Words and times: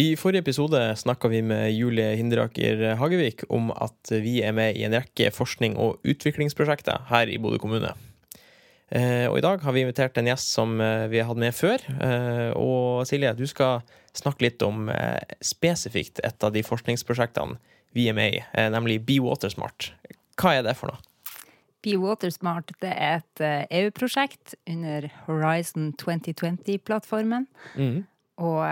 I 0.00 0.14
forrige 0.16 0.40
episode 0.46 0.78
snakka 0.96 1.28
vi 1.28 1.42
med 1.44 1.74
Julie 1.74 2.14
Hinderaker 2.16 2.94
Hagevik 2.96 3.42
om 3.52 3.68
at 3.74 4.12
vi 4.22 4.38
er 4.40 4.54
med 4.56 4.78
i 4.78 4.84
en 4.86 4.94
rekke 4.96 5.28
forskning- 5.34 5.76
og 5.76 5.98
utviklingsprosjekter 6.08 7.02
her 7.10 7.28
i 7.28 7.36
Bodø 7.42 7.58
kommune. 7.60 7.90
Eh, 8.88 9.26
og 9.28 9.36
i 9.38 9.44
dag 9.44 9.60
har 9.60 9.74
vi 9.76 9.84
invitert 9.84 10.16
en 10.16 10.30
gjest 10.30 10.54
som 10.54 10.80
eh, 10.80 11.04
vi 11.12 11.20
har 11.20 11.28
hatt 11.28 11.42
med 11.42 11.52
før. 11.52 11.84
Eh, 11.92 12.48
og 12.56 13.04
Silje, 13.10 13.34
du 13.36 13.44
skal 13.50 13.84
snakke 14.16 14.46
litt 14.46 14.64
om 14.64 14.88
spesifikt 15.44 16.22
et 16.24 16.46
av 16.46 16.54
de 16.54 16.64
forskningsprosjektene 16.66 17.60
vi 17.94 18.08
er 18.08 18.16
med 18.16 18.40
i, 18.40 18.42
nemlig 18.72 19.02
Be 19.06 19.20
Watersmart. 19.22 19.92
Hva 20.40 20.56
er 20.56 20.64
det 20.66 20.78
for 20.80 20.94
noe? 20.94 21.02
Be 21.84 21.98
Watersmart 22.00 22.72
det 22.80 22.94
er 22.94 23.20
et 23.20 23.42
EU-prosjekt 23.68 24.56
under 24.70 25.10
Horizon 25.26 25.92
2020-plattformen. 26.00 27.46
Mm. 27.76 28.06
Og 28.42 28.62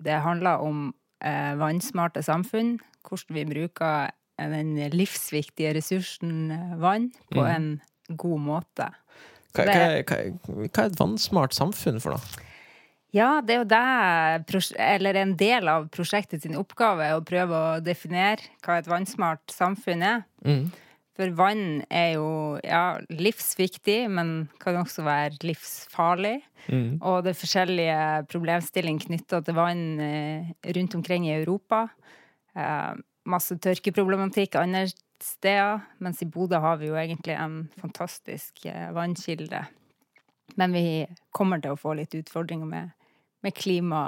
det 0.00 0.20
handler 0.24 0.62
om 0.64 0.88
eh, 1.24 1.54
vannsmarte 1.60 2.22
samfunn, 2.24 2.78
hvordan 3.06 3.36
vi 3.36 3.46
bruker 3.50 4.14
den 4.38 4.74
livsviktige 4.94 5.74
ressursen 5.76 6.50
eh, 6.50 6.74
vann 6.82 7.10
på 7.30 7.44
mm. 7.44 7.52
en 7.54 8.16
god 8.18 8.40
måte. 8.40 8.90
Hva, 9.54 9.68
hva, 9.68 9.76
hva, 10.02 10.18
hva, 10.50 10.66
er 10.66 10.88
et 10.88 10.98
vannsmart 10.98 11.54
samfunn 11.54 12.00
for 12.02 12.16
noe? 12.16 12.50
Ja, 13.14 13.38
det 13.46 13.54
er 13.54 13.60
jo 13.60 13.68
det 13.70 14.74
Eller 14.82 15.20
en 15.20 15.36
del 15.38 15.68
av 15.70 15.86
prosjektet 15.94 16.42
sin 16.42 16.56
oppgave 16.58 17.12
å 17.14 17.22
prøve 17.22 17.54
å 17.54 17.76
definere 17.78 18.42
hva 18.64 18.80
et 18.80 18.90
vannsmart 18.90 19.54
samfunn 19.54 20.02
er. 20.02 20.24
Mm. 20.42 20.72
For 21.14 21.30
vann 21.38 21.84
er 21.94 22.16
jo 22.16 22.28
ja, 22.66 22.98
livsviktig, 23.06 24.08
men 24.10 24.48
kan 24.62 24.80
også 24.80 25.04
være 25.06 25.38
livsfarlig. 25.46 26.40
Mm. 26.66 26.98
Og 26.98 27.22
det 27.22 27.34
er 27.34 27.38
forskjellige 27.38 28.00
problemstillinger 28.32 29.06
knytta 29.06 29.40
til 29.46 29.54
vann 29.54 29.84
eh, 30.02 30.50
rundt 30.74 30.96
omkring 30.98 31.28
i 31.28 31.36
Europa. 31.36 31.84
Eh, 32.58 32.92
masse 33.30 33.54
tørkeproblematikk 33.62 34.58
andre 34.58 34.88
steder, 35.22 35.86
mens 36.02 36.22
i 36.24 36.28
Bodø 36.28 36.58
har 36.60 36.80
vi 36.82 36.90
jo 36.90 36.98
egentlig 36.98 37.38
en 37.38 37.60
fantastisk 37.78 38.66
eh, 38.66 38.90
vannkilde. 38.96 39.62
Men 40.58 40.74
vi 40.74 41.04
kommer 41.34 41.62
til 41.62 41.76
å 41.76 41.80
få 41.80 41.94
litt 41.94 42.14
utfordringer 42.18 42.68
med, 42.68 42.90
med 43.46 43.54
klima 43.54 44.02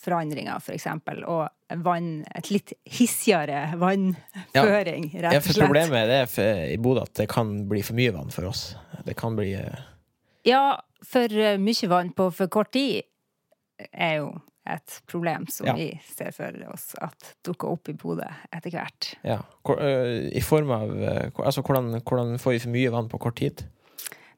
forandringer, 0.00 0.56
f.eks. 0.56 0.66
For 0.66 0.76
eksempel, 0.76 1.22
og 1.30 1.82
vann, 1.84 2.24
et 2.36 2.50
litt 2.52 2.74
hissigere 2.88 3.74
vannføring, 3.80 5.10
ja. 5.12 5.26
rett 5.26 5.40
og 5.40 5.40
slett. 5.40 5.40
Ja, 5.40 5.42
for 5.46 5.60
problemet 5.64 6.14
er 6.14 6.30
for, 6.30 6.64
i 6.68 6.78
Bodø 6.80 7.04
at 7.06 7.14
det 7.20 7.28
kan 7.32 7.56
bli 7.70 7.82
for 7.86 7.98
mye 7.98 8.14
vann 8.14 8.32
for 8.34 8.50
oss. 8.50 8.72
Det 9.06 9.16
kan 9.18 9.36
bli 9.38 9.52
uh... 9.58 9.84
Ja, 10.46 10.64
for 11.04 11.32
uh, 11.32 11.54
mye 11.60 11.90
vann 11.90 12.12
på 12.16 12.30
for 12.34 12.52
kort 12.52 12.74
tid 12.76 13.04
er 13.90 14.18
jo 14.20 14.34
et 14.70 15.00
problem 15.10 15.44
som 15.52 15.68
ja. 15.68 15.74
vi 15.76 15.90
ser 16.08 16.32
for 16.32 16.56
oss 16.72 16.94
at 17.04 17.34
dukker 17.44 17.74
opp 17.74 17.90
i 17.92 17.96
Bodø 18.00 18.28
etter 18.54 18.72
hvert. 18.72 19.10
Ja, 19.26 19.42
I 20.32 20.40
form 20.44 20.72
av 20.72 20.94
Altså, 21.44 21.60
hvordan, 21.60 21.98
hvordan 22.00 22.38
får 22.40 22.56
vi 22.56 22.62
for 22.64 22.76
mye 22.76 22.94
vann 22.94 23.10
på 23.12 23.20
kort 23.20 23.36
tid? 23.42 23.66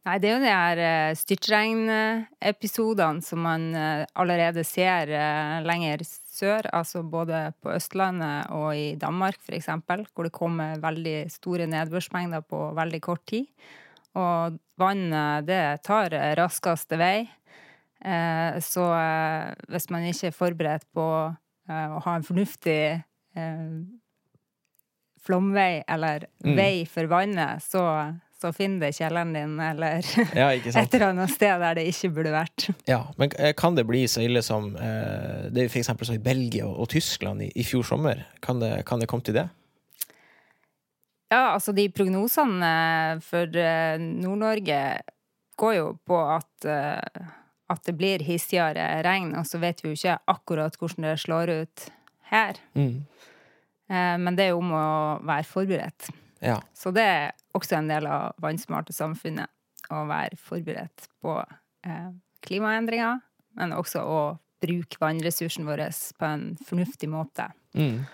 Nei, 0.07 0.21
det 0.23 0.29
er 0.29 0.37
jo 0.37 0.43
de 0.45 0.51
her 0.55 0.79
uh, 0.79 1.17
styrtregnepisodene 1.19 3.25
som 3.27 3.41
man 3.43 3.75
uh, 3.75 4.07
allerede 4.15 4.63
ser 4.63 5.11
uh, 5.11 5.59
lenger 5.67 5.99
sør, 6.07 6.63
altså 6.71 7.03
både 7.03 7.51
på 7.59 7.75
Østlandet 7.75 8.47
og 8.55 8.71
i 8.79 8.95
Danmark 9.01 9.41
f.eks., 9.43 9.67
hvor 10.15 10.23
det 10.29 10.37
kommer 10.37 10.79
veldig 10.79 11.27
store 11.33 11.67
nedbørsmengder 11.73 12.41
på 12.47 12.71
veldig 12.77 13.01
kort 13.03 13.25
tid. 13.27 13.47
Og 14.17 14.57
vannet, 14.79 15.47
det 15.49 15.83
tar 15.85 16.11
raskeste 16.39 16.97
vei. 16.97 17.29
Så 18.65 18.85
hvis 19.69 19.91
man 19.93 20.03
ikke 20.09 20.27
er 20.31 20.37
forberedt 20.37 20.87
på 20.97 21.05
å 21.05 21.37
ha 22.05 22.15
en 22.15 22.25
fornuftig 22.25 23.05
flomvei 25.27 25.83
eller 25.85 26.25
mm. 26.45 26.57
vei 26.57 26.87
for 26.89 27.05
vannet, 27.13 27.61
så 27.65 27.83
så 28.41 28.53
finn 28.53 28.77
det 28.81 28.93
kjelleren 28.97 29.33
din, 29.33 29.55
eller 29.61 30.05
ja, 30.37 30.51
et 30.55 30.95
eller 30.95 31.07
annet 31.09 31.33
sted 31.33 31.63
der 31.63 31.79
det 31.79 31.87
ikke 31.91 32.11
burde 32.19 32.35
vært. 32.35 32.69
Ja, 32.89 33.07
Men 33.17 33.33
eh, 33.41 33.55
kan 33.57 33.79
det 33.79 33.87
bli 33.89 34.05
så 34.11 34.25
ille 34.25 34.43
som 34.45 34.75
eh, 34.77 35.47
det 35.53 35.67
er 35.67 35.71
f.eks. 35.71 35.93
så 36.03 36.17
i 36.17 36.23
Belgia 36.23 36.67
og, 36.69 36.83
og 36.85 36.91
Tyskland 36.93 37.47
i, 37.47 37.51
i, 37.57 37.65
fjor 37.65 37.87
sommer? 37.89 38.27
Kan 38.45 38.61
det, 38.61 38.75
kan 38.89 39.01
det 39.01 39.09
komme 39.09 39.25
til 39.25 39.39
det? 39.39 39.49
Ja, 41.33 41.57
altså 41.57 41.73
de 41.75 41.89
prognosene 41.91 42.75
for 43.25 43.57
eh, 43.59 43.97
Nord-Norge 43.99 44.83
går 45.57 45.79
jo 45.79 45.89
på 46.07 46.21
at, 46.37 46.69
eh, 46.69 47.33
at 47.73 47.89
det 47.89 47.97
blir 47.97 48.25
hissigere 48.27 49.01
regn, 49.07 49.33
og 49.41 49.49
så 49.49 49.63
vet 49.63 49.81
vi 49.81 49.95
jo 49.95 49.97
ikke 49.97 50.21
akkurat 50.37 50.77
hvordan 50.77 51.09
det 51.09 51.17
slår 51.25 51.55
ut 51.63 51.89
her. 52.29 52.61
Mm. 52.77 53.07
Men 53.87 54.35
det 54.35 54.49
er 54.49 54.49
jo 54.51 54.59
om 54.59 54.73
å 54.75 54.87
være 55.23 55.47
forberedt. 55.47 56.09
Ja. 56.43 56.57
Så 56.75 56.91
det 56.91 57.07
også 57.57 57.79
en 57.79 57.91
del 57.91 58.09
av 58.11 58.37
vannsmarte 58.43 58.95
samfunnet 58.97 59.51
å 59.93 60.03
være 60.09 60.39
forberedt 60.41 61.09
på 61.23 61.39
eh, 61.87 62.11
klimaendringer, 62.47 63.21
men 63.57 63.75
også 63.77 64.03
å 64.03 64.21
bruke 64.63 65.01
vannressursen 65.01 65.67
vår 65.69 65.85
på 66.19 66.29
en 66.29 66.47
fornuftig 66.67 67.09
måte. 67.13 67.51
Mm. 67.77 68.07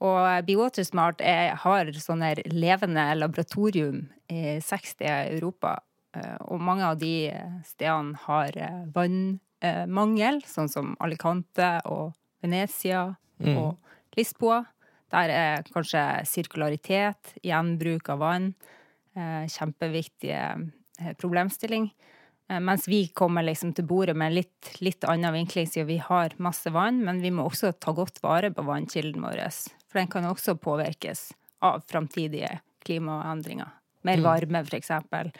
Og 0.00 0.46
Bewatersmart 0.46 1.20
er, 1.20 1.54
har 1.60 1.90
sånne 1.92 2.32
levende 2.48 3.04
laboratorium 3.18 4.06
i 4.32 4.56
60 4.64 5.04
Europa. 5.36 5.76
Eh, 6.16 6.38
og 6.48 6.62
mange 6.64 6.86
av 6.88 6.98
de 7.00 7.30
stedene 7.68 8.16
har 8.24 8.56
eh, 8.56 8.82
vannmangel, 8.94 10.40
sånn 10.48 10.72
som 10.72 10.94
Alicante 11.04 11.74
og 11.90 12.14
Venezia 12.40 13.10
mm. 13.42 13.56
og 13.60 14.16
Lisboa. 14.16 14.62
Der 15.10 15.32
er 15.34 15.64
kanskje 15.74 16.02
sirkularitet, 16.30 17.34
gjenbruk 17.44 18.08
av 18.14 18.22
vann, 18.22 18.52
eh, 18.54 18.79
kjempeviktige 19.48 20.70
eh, 21.00 21.12
problemstilling. 21.18 21.90
Eh, 22.50 22.60
mens 22.60 22.88
vi 22.88 23.06
kommer 23.08 23.42
liksom 23.42 23.74
til 23.74 23.84
bordet 23.84 24.16
med 24.16 24.34
litt, 24.34 24.72
litt 24.80 25.04
annen 25.04 25.34
vinkling, 25.34 25.66
siden 25.66 25.88
vi 25.88 25.98
har 26.04 26.34
masse 26.38 26.70
vann, 26.70 27.02
men 27.04 27.22
vi 27.22 27.32
må 27.34 27.48
også 27.48 27.72
ta 27.72 27.94
godt 27.96 28.22
vare 28.22 28.52
på 28.54 28.64
vannkilden 28.66 29.22
vår. 29.22 29.42
For 29.90 30.00
den 30.00 30.10
kan 30.12 30.28
også 30.30 30.56
påvirkes 30.60 31.30
av 31.66 31.82
framtidige 31.90 32.60
klimaendringer. 32.86 33.74
Mer 34.06 34.20
mm. 34.22 34.24
varme, 34.24 34.64
eksempel, 34.78 35.32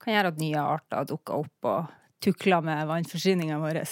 kan 0.00 0.16
gjøre 0.16 0.32
at 0.32 0.40
nye 0.40 0.62
arter 0.64 1.06
dukker 1.06 1.44
opp 1.44 1.68
og 1.70 1.96
tukler 2.24 2.64
med 2.64 2.88
vannforsyninga 2.88 3.60
vår. 3.60 3.84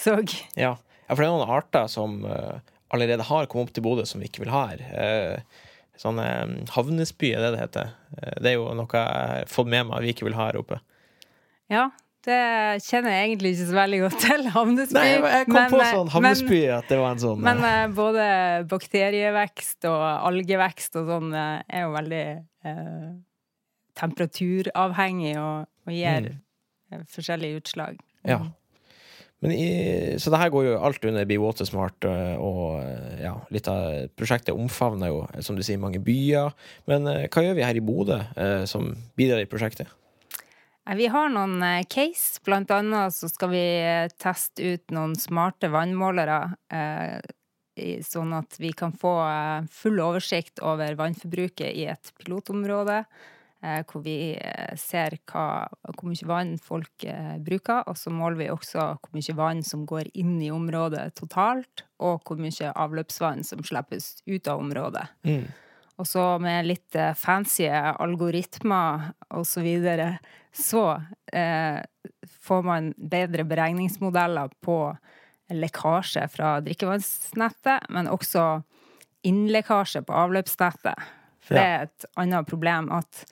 Ja. 0.56 0.72
ja, 0.75 1.12
for 1.12 1.22
det 1.22 1.28
er 1.28 1.37
noen 1.37 1.53
arter 1.60 1.87
som 1.93 2.19
allerede 2.27 3.25
har 3.28 3.47
kommet 3.47 3.69
opp 3.69 3.77
til 3.77 3.84
Bodø, 3.84 4.05
som 4.09 4.21
vi 4.21 4.27
ikke 4.28 4.43
vil 4.43 4.53
ha 4.53 4.65
her. 4.72 5.45
Eh, 5.98 6.03
sånn 6.03 6.20
havnesby 6.75 7.32
er 7.34 7.42
det 7.42 7.54
det 7.56 7.62
heter. 7.64 7.94
Eh, 8.19 8.34
det 8.42 8.53
er 8.53 8.59
jo 8.59 8.69
noe 8.76 8.86
jeg 8.86 9.09
har 9.09 9.48
fått 9.50 9.70
med 9.70 9.88
meg 9.88 10.04
vi 10.04 10.14
ikke 10.14 10.28
vil 10.28 10.36
ha 10.38 10.50
her 10.50 10.60
oppe. 10.60 10.78
Ja, 11.69 11.88
det 12.26 12.38
kjenner 12.84 13.14
jeg 13.14 13.28
egentlig 13.28 13.54
ikke 13.54 13.69
så 13.69 13.76
veldig 13.76 14.00
godt 14.04 14.19
til. 14.25 14.48
Havnesby. 14.56 14.98
Nei, 14.98 15.06
jeg 15.16 15.47
kom 15.48 15.59
men, 15.59 15.70
på 15.72 15.81
sånn 15.84 16.12
havnesby 16.12 16.60
men, 16.60 16.75
at 16.78 16.91
det 16.91 16.98
var 17.00 17.14
en 17.14 17.22
sånn 17.22 17.44
Men 17.44 17.62
uh, 17.64 17.86
både 17.94 18.26
bakterievekst 18.70 19.88
og 19.91 20.04
algevekst 20.31 20.98
og 21.00 21.12
sånn 21.12 21.32
uh, 21.34 21.60
er 21.66 21.86
jo 21.86 21.94
veldig 21.94 22.25
uh, 22.69 23.09
temperaturavhengig 23.98 25.34
og, 25.41 25.69
og 25.86 25.94
gir 25.94 26.30
mm. 26.30 27.04
forskjellige 27.15 27.62
utslag. 27.62 27.98
Ja. 28.28 28.42
I, 29.47 30.19
så 30.19 30.32
det 30.34 30.41
her 30.41 30.50
går 30.50 30.65
jo 30.66 30.78
alt 30.82 31.04
under 31.06 31.26
Be 31.28 31.36
Watersmart, 31.38 31.94
Smart 32.03 32.06
og 32.10 32.16
eh, 32.19 32.32
ja, 32.34 32.57
litt 33.54 33.69
av 33.71 34.09
prosjektet 34.19 34.56
omfavner 34.56 35.12
jo, 35.12 35.22
som 35.44 35.56
du 35.59 35.62
sier, 35.66 35.81
mange 35.81 36.00
byer. 36.04 36.53
Men 36.91 37.09
eh, 37.10 37.26
hva 37.32 37.44
gjør 37.44 37.56
vi 37.59 37.65
her 37.66 37.78
i 37.78 37.84
Bodø 37.84 38.19
som 38.71 38.93
bidrar 39.19 39.43
i 39.43 39.49
prosjektet? 39.50 39.91
Vi 40.97 41.09
har 41.12 41.28
noen 41.28 41.60
case. 41.93 42.41
Blant 42.47 42.71
annet 42.72 43.12
så 43.12 43.28
skal 43.28 43.50
vi 43.53 43.65
teste 44.16 44.71
ut 44.72 44.94
noen 44.97 45.12
smarte 45.21 45.69
vannmålere. 45.69 46.38
Sånn 48.09 48.33
at 48.33 48.57
vi 48.57 48.71
kan 48.72 48.95
få 48.97 49.12
full 49.68 50.01
oversikt 50.01 50.62
over 50.65 50.97
vannforbruket 50.97 51.77
i 51.77 51.84
et 51.92 52.15
pilotområde. 52.16 53.03
Eh, 53.59 53.81
hvor 53.91 54.05
vi 54.05 54.37
eh, 54.39 54.75
ser 54.78 55.16
hva, 55.27 55.66
hvor 55.91 56.07
mye 56.07 56.27
vann 56.31 56.53
folk 56.63 57.03
eh, 57.03 57.39
bruker. 57.43 57.83
Og 57.91 57.99
så 57.99 58.13
måler 58.15 58.39
vi 58.39 58.51
også 58.53 58.84
hvor 58.95 59.16
mye 59.16 59.34
vann 59.34 59.65
som 59.66 59.83
går 59.89 60.13
inn 60.15 60.37
i 60.39 60.53
området 60.55 61.09
totalt, 61.19 61.83
og 61.99 62.22
hvor 62.22 62.39
mye 62.39 62.71
avløpsvann 62.71 63.43
som 63.47 63.65
slippes 63.66 64.21
ut 64.31 64.47
av 64.47 64.63
området. 64.63 65.09
Mm. 65.27 65.49
Og 65.99 66.07
så 66.07 66.22
med 66.39 66.69
litt 66.69 66.95
fancy 67.19 67.66
algoritmer 67.66 69.09
og 69.34 69.43
så 69.51 69.65
videre, 69.66 70.13
så 70.55 70.84
eh, 71.34 71.83
får 72.47 72.63
man 72.63 72.93
bedre 72.95 73.43
beregningsmodeller 73.43 74.55
på 74.63 74.78
lekkasje 75.51 76.28
fra 76.31 76.60
drikkevannsnettet, 76.63 77.91
men 77.91 78.07
også 78.07 78.60
innlekkasje 79.27 80.07
på 80.07 80.15
avløpsnettet. 80.15 81.17
For 81.48 81.56
det 81.56 81.65
er 81.65 81.86
et 81.89 82.09
annet 82.21 82.48
problem 82.48 82.92
at 82.92 83.24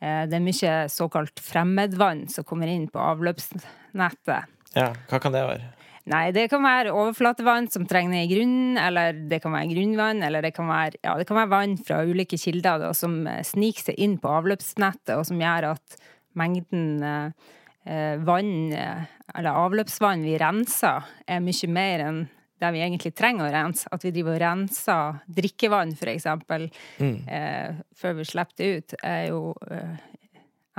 Eh, 0.00 0.24
det 0.28 0.38
er 0.38 0.44
mye 0.44 0.76
såkalt 0.88 1.42
fremmedvann 1.44 2.24
som 2.32 2.46
kommer 2.48 2.70
inn 2.72 2.88
på 2.90 3.00
avløpsnettet. 3.02 4.48
Ja, 4.76 4.88
Hva 5.10 5.20
kan 5.20 5.34
det 5.34 5.44
være? 5.44 5.68
Nei, 6.10 6.30
det 6.32 6.46
kan 6.50 6.64
være 6.64 6.94
overflatevann 6.96 7.68
som 7.70 7.84
trenger 7.86 8.14
ned 8.14 8.24
i 8.24 8.30
grunnen, 8.32 8.78
eller 8.80 9.18
det 9.30 9.42
kan 9.44 9.52
være 9.52 9.68
grunnvann, 9.74 10.24
eller 10.26 10.42
det 10.42 10.54
kan 10.56 10.70
være, 10.70 10.96
ja, 11.04 11.14
det 11.20 11.26
kan 11.28 11.36
være 11.36 11.52
vann 11.52 11.76
fra 11.84 12.00
ulike 12.08 12.38
kilder 12.40 12.80
da, 12.82 12.94
som 12.96 13.20
eh, 13.28 13.44
sniker 13.46 13.90
seg 13.90 14.00
inn 14.00 14.16
på 14.22 14.32
avløpsnettet, 14.40 15.12
og 15.18 15.26
som 15.28 15.42
gjør 15.42 15.74
at 15.74 16.00
mengden 16.40 17.04
eh, 17.04 17.54
eh 17.84 18.24
vann, 18.24 18.72
eh, 18.72 19.04
eller 19.36 19.60
avløpsvann 19.66 20.24
vi 20.24 20.38
renser, 20.40 21.04
er 21.28 21.44
mye 21.44 21.68
mer 21.76 22.06
enn 22.08 22.24
det 22.60 22.70
vi 22.74 22.82
egentlig 22.84 23.14
trenger 23.16 23.48
å 23.48 23.52
rense. 23.54 23.88
At 23.92 24.04
vi 24.04 24.12
driver 24.14 24.36
og 24.36 24.42
renser 24.42 25.20
drikkevann, 25.40 25.94
eksempel, 26.12 26.68
mm. 27.00 27.16
eh, 27.28 27.80
før 27.96 28.18
vi 28.20 28.28
slipper 28.28 28.60
det 28.60 28.70
ut, 28.70 28.96
er 29.02 29.22
jo 29.30 29.42
eh, 29.70 29.96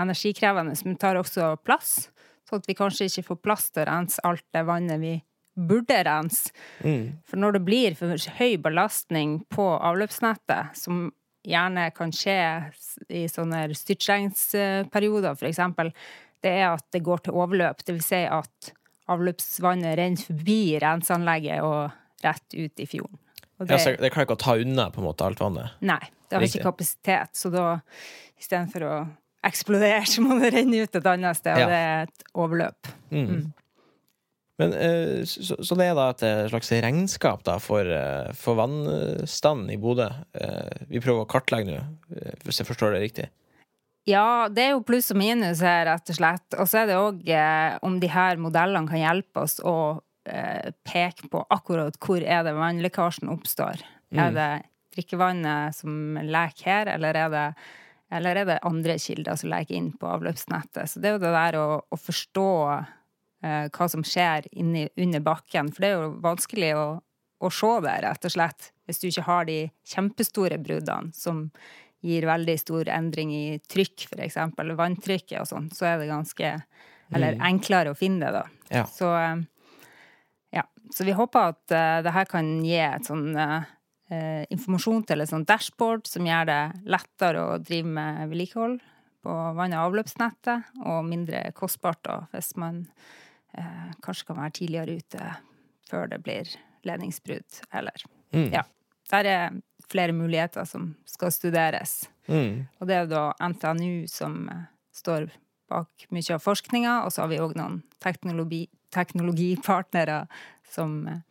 energikrevende, 0.02 0.76
men 0.86 1.00
tar 1.02 1.20
også 1.20 1.56
plass. 1.66 2.12
Sånn 2.48 2.62
at 2.62 2.70
vi 2.70 2.78
kanskje 2.78 3.10
ikke 3.10 3.30
får 3.32 3.42
plass 3.44 3.70
til 3.72 3.84
å 3.84 3.90
rense 3.92 4.24
alt 4.28 4.46
det 4.54 4.66
vannet 4.68 5.02
vi 5.02 5.16
burde 5.56 5.98
rense. 6.08 6.54
Mm. 6.84 7.22
For 7.28 7.42
når 7.42 7.58
det 7.58 7.66
blir 7.68 7.98
for 8.00 8.30
høy 8.40 8.56
belastning 8.62 9.42
på 9.52 9.68
avløpsnettet, 9.78 10.78
som 10.80 11.10
gjerne 11.48 11.88
kan 11.98 12.14
skje 12.14 12.38
i 13.10 13.26
sånne 13.32 13.66
styrtregnsperioder, 13.78 15.40
eksempel, 15.50 15.90
det 16.42 16.54
er 16.62 16.70
at 16.72 16.86
det 16.94 17.04
går 17.06 17.26
til 17.26 17.38
overløp. 17.38 17.84
Det 17.86 17.98
vil 17.98 18.06
si 18.06 18.22
at 18.26 18.72
avløpsvannet 19.12 19.98
renner 19.98 20.30
forbi 20.30 20.62
renseanlegget 20.82 21.66
og 21.66 22.26
rett 22.26 22.58
ut 22.58 22.84
i 22.84 22.88
fjorden. 22.90 23.18
Det, 23.62 23.78
ja, 23.78 23.94
det 23.98 24.10
klarer 24.10 24.26
ikke 24.26 24.38
å 24.40 24.42
ta 24.42 24.58
unna 24.58 24.88
på 24.94 25.02
en 25.02 25.06
måte 25.06 25.26
alt 25.26 25.42
vannet? 25.42 25.78
Nei, 25.86 26.02
det 26.30 26.38
har 26.38 26.46
ikke 26.48 26.66
kapasitet. 26.66 27.36
Så 27.38 27.52
da, 27.54 27.66
istedenfor 28.42 28.86
å 28.88 28.94
eksplodere, 29.46 30.04
så 30.12 30.26
må 30.26 30.40
det 30.42 30.54
renne 30.56 30.84
ut 30.86 31.02
et 31.02 31.10
annet 31.14 31.38
sted, 31.38 31.58
og 31.58 31.66
ja. 31.66 31.70
det 31.70 31.82
er 31.82 32.08
et 32.08 32.32
overløp. 32.34 32.94
Mm. 33.14 33.28
Mm. 33.28 33.50
Men, 34.62 34.74
eh, 34.78 35.22
så, 35.26 35.58
så, 35.58 35.76
det 35.80 35.88
er 35.90 35.96
da 35.98 36.08
et 36.12 36.24
eh, 36.28 36.44
slags 36.52 36.70
regnskap 36.86 37.46
da, 37.48 37.58
for, 37.62 37.88
eh, 37.88 38.30
for 38.38 38.60
vannstanden 38.60 39.72
i 39.74 39.80
Bodø 39.82 40.10
vi 40.92 41.02
prøver 41.02 41.24
å 41.24 41.30
kartlegge 41.30 41.74
nå, 41.74 41.86
hvis 42.46 42.62
jeg 42.62 42.70
forstår 42.70 42.94
det 42.96 43.06
riktig? 43.06 43.30
Ja, 44.10 44.50
det 44.50 44.64
er 44.64 44.72
jo 44.74 44.86
pluss 44.86 45.12
og 45.14 45.20
minus 45.22 45.62
her, 45.62 45.86
rett 45.86 46.10
og 46.10 46.18
slett. 46.18 46.58
Og 46.58 46.70
så 46.70 46.82
er 46.82 46.90
det 46.90 46.98
òg 46.98 47.28
eh, 47.30 47.76
om 47.86 48.00
de 48.02 48.10
her 48.10 48.40
modellene 48.42 48.90
kan 48.90 49.02
hjelpe 49.02 49.44
oss 49.44 49.60
å 49.62 49.76
eh, 50.26 50.72
peke 50.88 51.30
på 51.30 51.44
akkurat 51.54 52.00
hvor 52.02 52.24
er 52.24 52.46
det 52.48 52.56
vannlekkasjen 52.58 53.30
oppstår. 53.34 53.84
Mm. 54.12 54.24
Er 54.24 54.34
det 54.38 54.50
drikkevannet 54.96 55.78
som 55.78 56.18
leker 56.18 56.72
her, 56.72 56.92
eller 56.96 57.20
er 57.20 57.30
det, 57.32 57.46
eller 58.18 58.42
er 58.42 58.50
det 58.50 58.58
andre 58.68 58.98
kilder 59.00 59.38
som 59.40 59.54
leker 59.54 59.78
inn 59.78 59.94
på 60.00 60.10
avløpsnettet? 60.10 60.90
Så 60.90 61.04
det 61.04 61.12
er 61.12 61.16
jo 61.16 61.24
det 61.28 61.36
der 61.38 61.60
å, 61.62 61.68
å 61.86 62.02
forstå 62.02 62.50
eh, 62.74 63.70
hva 63.70 63.90
som 63.94 64.04
skjer 64.08 64.50
inni, 64.52 64.88
under 64.98 65.24
bakken. 65.30 65.70
For 65.70 65.86
det 65.86 65.94
er 65.94 66.02
jo 66.02 66.12
vanskelig 66.26 66.74
å, 66.74 66.88
å 67.46 67.54
se 67.54 67.72
det, 67.86 67.96
rett 68.08 68.28
og 68.28 68.34
slett, 68.34 68.74
hvis 68.90 69.00
du 69.00 69.08
ikke 69.12 69.30
har 69.30 69.48
de 69.48 69.62
kjempestore 69.94 70.58
bruddene 70.66 71.14
som 71.14 71.46
gir 72.02 72.26
veldig 72.26 72.58
stor 72.60 72.90
endring 72.90 73.34
i 73.36 73.46
trykk, 73.70 74.08
f.eks., 74.10 74.40
vanntrykket 74.58 75.40
og 75.42 75.50
sånn, 75.50 75.70
så 75.76 75.92
er 75.92 76.02
det 76.02 76.12
ganske 76.12 76.54
Eller 77.12 77.36
mm. 77.36 77.42
enklere 77.44 77.92
å 77.92 77.98
finne 77.98 78.30
det, 78.32 78.40
da. 78.40 78.68
Ja. 78.72 78.86
Så 78.88 79.10
eh, 79.20 79.42
ja. 80.56 80.64
Så 80.96 81.04
vi 81.04 81.16
håper 81.16 81.52
at 81.52 81.74
uh, 81.76 82.00
det 82.06 82.14
her 82.16 82.28
kan 82.32 82.48
gi 82.64 82.78
et 82.80 83.08
sånn 83.08 83.36
uh, 83.36 83.68
informasjon 84.52 85.04
til 85.08 85.24
et 85.24 85.32
sånt 85.32 85.48
dashboard 85.48 86.08
som 86.08 86.28
gjør 86.28 86.48
det 86.50 86.62
lettere 86.92 87.44
å 87.44 87.60
drive 87.64 87.92
med 88.00 88.32
vedlikehold 88.32 88.80
på 89.22 89.36
vann- 89.56 89.76
og 89.78 89.92
avløpsnettet, 89.92 90.72
og 90.82 91.06
mindre 91.08 91.44
kostbart 91.56 92.02
da, 92.08 92.18
hvis 92.34 92.56
man 92.60 92.86
uh, 93.56 93.92
kanskje 94.04 94.32
kan 94.32 94.42
være 94.42 94.56
tidligere 94.58 94.98
ute 95.00 95.32
før 95.92 96.12
det 96.12 96.22
blir 96.26 96.56
ledningsbrudd, 96.88 97.62
eller 97.76 98.08
mm. 98.34 98.50
Ja. 98.56 98.66
Der 99.12 99.28
er 99.28 99.56
flere 99.92 100.16
muligheter 100.16 100.66
som 100.68 100.94
skal 101.10 101.34
studeres. 101.34 102.02
Mm. 102.28 102.68
Og 102.80 102.90
det 102.90 102.98
er 102.98 103.10
da 103.12 103.24
NTNU 103.42 104.08
som 104.12 104.46
eh, 104.52 104.68
står 104.96 105.30
bak 105.72 106.08
mye 106.12 106.36
av 106.36 106.44
forskninga, 106.44 107.02
og 107.06 107.14
så 107.14 107.24
har 107.24 107.32
vi 107.32 107.42
òg 107.44 107.56
noen 107.60 107.82
teknologi, 108.04 108.66
teknologipartnere 108.96 110.24
som 110.72 111.02
eh, 111.08 111.26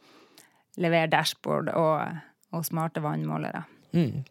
leverer 0.80 1.12
dashboard 1.12 1.72
og, 1.76 2.20
og 2.56 2.68
smarte 2.68 3.02
vannmålere. 3.04 3.64
Mm. 3.96 4.22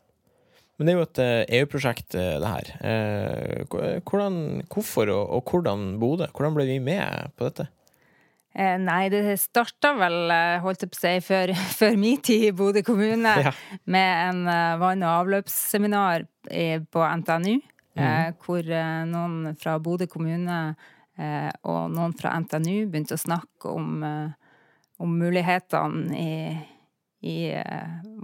Men 0.79 0.87
det 0.87 0.93
er 0.93 0.97
jo 0.97 1.07
et 1.07 1.21
EU-prosjekt, 1.59 2.15
eh, 2.15 2.37
e 2.37 2.39
det 2.43 2.53
her. 2.53 2.69
Hvordan, 4.07 4.39
hvorfor 4.71 5.11
og, 5.11 5.25
og 5.35 5.51
hvordan 5.51 5.91
Bodø? 6.01 6.29
Hvordan 6.31 6.55
ble 6.55 6.69
vi 6.69 6.79
med 6.83 7.35
på 7.35 7.49
dette? 7.49 7.67
Eh, 8.53 8.77
nei, 8.81 9.09
det 9.13 9.35
starta 9.37 9.91
vel, 9.93 10.23
eh, 10.33 10.57
holdt 10.63 10.81
jeg 10.81 10.89
på 10.89 10.97
å 10.97 11.01
si, 11.03 11.11
før, 11.21 11.51
før 11.79 11.97
min 12.01 12.21
tid 12.25 12.47
i 12.47 12.55
Bodø 12.55 12.81
kommune, 12.85 13.33
ja. 13.45 13.53
med 13.85 14.13
en 14.29 14.41
uh, 14.49 14.79
vann- 14.81 15.05
og 15.05 15.25
avløpsseminar 15.25 16.25
på 16.89 17.03
NTNU, 17.21 17.59
mm. 17.59 18.01
eh, 18.01 18.31
hvor 18.41 18.65
noen 19.05 19.53
fra 19.59 19.75
Bodø 19.83 20.07
kommune 20.09 20.57
eh, 21.19 21.51
og 21.69 21.93
noen 21.93 22.15
fra 22.17 22.33
NTNU 22.41 22.87
begynte 22.89 23.19
å 23.19 23.21
snakke 23.21 23.69
om, 23.69 24.01
om 24.97 25.17
mulighetene 25.19 26.17
i, 26.17 26.33
i 27.21 27.37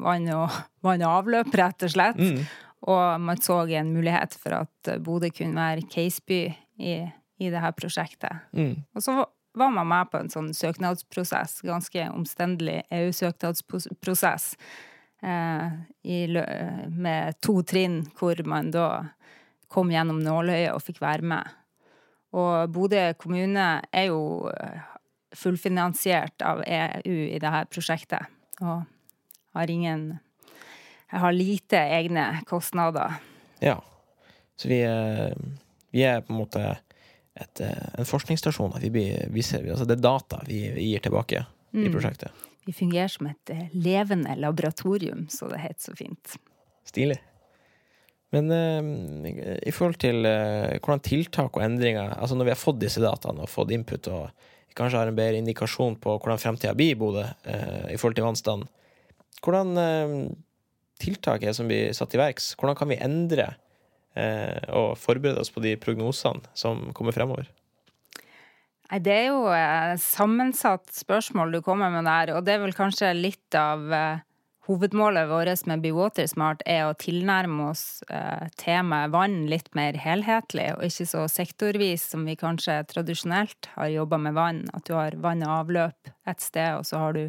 vann, 0.02 0.26
og, 0.34 0.58
vann, 0.88 1.06
og, 1.06 1.20
avløp, 1.20 1.54
rett 1.54 1.86
og 1.86 1.94
slett. 1.94 2.18
Mm. 2.18 2.42
Og 2.90 3.22
man 3.22 3.46
så 3.46 3.62
en 3.78 3.94
mulighet 3.94 4.34
for 4.42 4.58
at 4.64 4.96
Bodø 5.06 5.30
kunne 5.36 5.60
være 5.60 5.86
caseby 5.92 6.42
i, 6.82 6.98
i 7.06 7.54
det 7.54 7.62
her 7.62 7.78
prosjektet. 7.78 8.48
Mm. 8.58 8.80
Og 8.96 9.06
så 9.06 9.20
var 9.58 9.72
man 9.74 9.88
med 9.88 10.12
på 10.12 10.20
en 10.20 10.32
sånn 10.32 10.52
søknadsprosess, 10.56 11.60
ganske 11.66 12.10
omstendelig 12.14 12.82
EU-søknadsprosess, 12.94 14.48
eh, 15.24 15.70
med 16.90 17.40
to 17.42 17.62
trinn, 17.64 18.04
hvor 18.18 18.42
man 18.48 18.72
da 18.72 18.90
kom 19.72 19.92
gjennom 19.92 20.20
nåløyet 20.24 20.74
og 20.74 20.84
fikk 20.84 21.02
være 21.04 21.26
med. 21.26 21.56
Og 22.36 22.70
Bodø 22.76 23.08
kommune 23.20 23.70
er 23.92 24.10
jo 24.10 24.52
eh, 24.52 24.84
fullfinansiert 25.36 26.44
av 26.46 26.64
EU 26.66 27.18
i 27.30 27.40
dette 27.40 27.66
prosjektet, 27.72 28.32
og 28.62 28.86
har 29.56 29.72
ingen 29.72 30.20
har 31.08 31.32
lite 31.32 31.78
egne 31.78 32.42
kostnader. 32.48 33.14
Ja. 33.60 33.84
Så 34.56 34.68
vi, 34.68 34.80
vi 35.92 36.04
er 36.04 36.22
på 36.22 36.34
en 36.34 36.40
måte 36.40 36.64
et, 37.36 37.62
eh, 37.62 38.00
en 38.00 38.08
forskningsstasjon. 38.08 38.74
Vi, 38.82 39.06
vi 39.30 39.44
ser, 39.44 39.68
altså 39.70 39.88
det 39.88 39.98
er 39.98 40.04
data 40.06 40.42
vi 40.48 40.62
gir 40.72 41.04
tilbake 41.04 41.44
mm. 41.76 41.86
i 41.86 41.92
prosjektet. 41.94 42.44
Vi 42.66 42.74
fungerer 42.74 43.12
som 43.12 43.30
et 43.30 43.54
eh, 43.54 43.68
levende 43.74 44.36
laboratorium, 44.40 45.28
så 45.30 45.50
det 45.52 45.62
heter 45.66 45.90
så 45.90 45.96
fint. 45.98 46.38
Stilig. 46.88 47.20
Men 48.34 48.50
uh, 48.52 49.28
i 49.64 49.72
forhold 49.72 50.00
til 50.02 50.26
uh, 50.26 50.74
hvordan 50.82 51.04
tiltak 51.06 51.56
og 51.56 51.62
endringer 51.64 52.16
Altså 52.18 52.36
når 52.36 52.48
vi 52.48 52.52
har 52.52 52.60
fått 52.60 52.82
disse 52.82 53.00
dataene 53.00 53.46
og 53.46 53.52
fått 53.52 53.72
input, 53.72 54.10
og 54.12 54.74
kanskje 54.76 55.00
har 55.00 55.12
en 55.12 55.16
bedre 55.16 55.40
indikasjon 55.40 55.96
på 56.04 56.18
hvordan 56.18 56.42
fremtida 56.42 56.74
blir 56.76 56.96
i 56.96 56.98
Bodø 57.00 57.24
uh, 57.24 57.86
i 57.94 58.00
forhold 58.02 58.18
til 58.18 58.26
vannstanden, 58.26 58.68
hvordan 59.46 59.78
tiltak 61.00 61.44
er 61.46 61.54
som 61.54 61.70
blir 61.70 61.94
satt 61.94 62.16
i 62.16 62.20
verks? 62.20 62.56
Hvordan 62.58 62.78
kan 62.80 62.90
vi 62.90 62.98
endre 63.04 63.52
Eh, 63.54 63.65
og 64.16 64.94
forberede 64.96 65.42
oss 65.42 65.52
på 65.52 65.64
de 65.64 65.74
prognosene 65.76 66.46
som 66.56 66.94
kommer 66.96 67.16
fremover? 67.16 67.50
Nei, 68.92 69.00
Det 69.04 69.12
er 69.12 69.26
jo 69.28 69.42
et 69.52 70.00
sammensatt 70.00 70.94
spørsmål 70.94 71.58
du 71.58 71.60
kommer 71.66 71.92
med 71.92 72.08
der, 72.08 72.36
og 72.36 72.46
det 72.46 72.56
er 72.56 72.64
vel 72.64 72.78
kanskje 72.78 73.12
litt 73.18 73.58
av 73.60 73.84
uh, 73.92 74.24
hovedmålet 74.66 75.28
vårt 75.30 75.68
med 75.70 75.84
Be 75.84 75.92
Water 75.94 76.26
Smart 76.30 76.62
er 76.66 76.86
å 76.88 76.94
tilnærme 76.98 77.68
oss 77.70 78.04
temaet 78.62 79.12
vann 79.14 79.48
litt 79.50 79.76
mer 79.78 79.94
helhetlig, 80.02 80.74
og 80.76 80.84
ikke 80.88 81.06
så 81.10 81.28
sektorvis 81.30 82.04
som 82.14 82.22
vi 82.26 82.36
kanskje 82.40 82.84
tradisjonelt 82.90 83.70
har 83.76 83.88
jobba 83.94 84.18
med 84.22 84.34
vann. 84.38 84.62
At 84.74 84.86
du 84.90 84.94
har 84.98 85.12
vann 85.22 85.44
og 85.46 85.52
avløp 85.60 86.00
et 86.30 86.42
sted, 86.42 86.72
og 86.80 86.86
så 86.90 86.96
har 87.04 87.12
du 87.18 87.24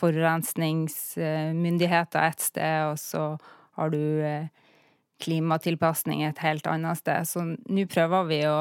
forurensningsmyndigheter 0.00 2.20
et 2.26 2.40
sted, 2.42 2.78
og 2.90 2.98
så 2.98 3.38
har 3.78 3.88
du 3.94 4.04
klimatilpasning 5.24 6.24
et 6.26 6.40
helt 6.44 6.66
annet 6.70 7.00
sted. 7.00 7.28
Så 7.28 7.44
nå 7.44 7.86
prøver 7.90 8.28
vi 8.30 8.40
å, 8.48 8.58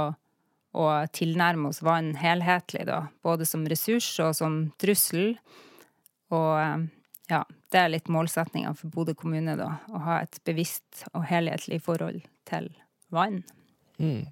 å, 0.73 0.85
tilnærme 1.15 1.71
oss 1.71 1.83
vann 1.85 2.13
helhetlig, 2.19 2.87
da. 2.89 3.05
Både 3.25 3.47
som 3.49 3.65
ressurs 3.69 4.09
og 4.23 4.33
som 4.39 4.59
trussel. 4.81 5.33
Og 6.33 6.51
eh, 6.59 6.85
ja, 7.31 7.41
det 7.73 7.81
er 7.81 7.91
litt 7.93 8.11
målsettinga 8.11 8.75
for 8.79 8.93
Bodø 8.93 9.15
kommune, 9.17 9.57
da. 9.59 9.75
Å 9.91 10.05
ha 10.07 10.21
et 10.23 10.39
bevisst 10.47 11.05
og 11.13 11.27
helhetlig 11.29 11.81
forhold 11.85 12.23
til 12.49 12.71
vann. 13.13 13.43
Mm. 14.01 14.25